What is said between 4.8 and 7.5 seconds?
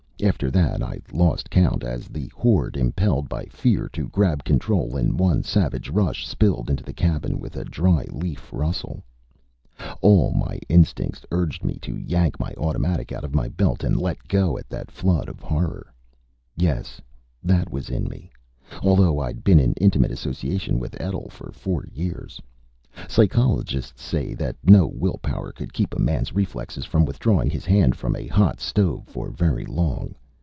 in one savage rush, spilled into the cabin